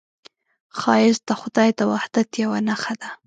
ښایست 0.79 1.23
د 1.29 1.31
خدای 1.41 1.69
د 1.79 1.81
وحدت 1.91 2.29
یوه 2.43 2.59
نښه 2.67 2.93
ده 3.01 3.09